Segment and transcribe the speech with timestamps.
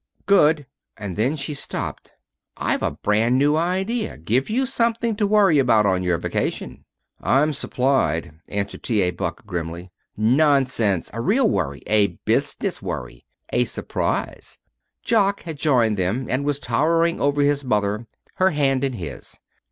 [0.25, 0.65] "Good"
[0.97, 2.15] and then she stopped.
[2.57, 4.17] "I've a brand new idea.
[4.17, 6.85] Give you something to worry about on your vacation."
[7.21, 9.01] "I'm supplied," answered T.
[9.03, 9.11] A.
[9.11, 9.91] Buck grimly.
[10.17, 11.11] "Nonsense!
[11.13, 11.83] A real worry.
[11.85, 13.27] A business worry.
[13.53, 14.57] A surprise."
[15.03, 18.07] Jock had joined them, and was towering over his mother,
[18.37, 19.37] her hand in his.